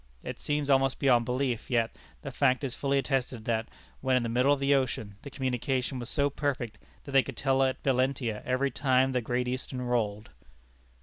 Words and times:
It 0.23 0.39
seems 0.39 0.71
almost 0.71 0.97
beyond 0.97 1.25
belief, 1.25 1.69
yet 1.69 1.95
the 2.23 2.31
fact 2.31 2.63
is 2.63 2.73
fully 2.73 2.97
attested 2.97 3.45
that, 3.45 3.69
when 3.99 4.15
in 4.17 4.23
the 4.23 4.29
middle 4.29 4.51
of 4.51 4.59
the 4.59 4.73
ocean, 4.73 5.15
the 5.21 5.29
communication 5.29 5.99
was 5.99 6.09
so 6.09 6.27
perfect 6.27 6.79
that 7.03 7.11
they 7.11 7.21
could 7.21 7.37
tell 7.37 7.61
at 7.61 7.83
Valentia 7.83 8.41
every 8.43 8.71
time 8.71 9.11
the 9.11 9.21
Great 9.21 9.47
Eastern 9.47 9.79
rolled. 9.79 10.31